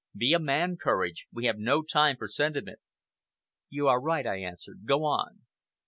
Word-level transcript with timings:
Be 0.17 0.33
a 0.33 0.39
man, 0.39 0.77
Courage. 0.77 1.27
We 1.31 1.45
have 1.45 1.59
no 1.59 1.83
time 1.83 2.17
for 2.17 2.27
sentiment." 2.27 2.79
"You 3.69 3.87
are 3.87 4.01
right," 4.01 4.25
I 4.25 4.39
answered. 4.41 4.85
"Go 4.87 5.03
on." 5.03 5.41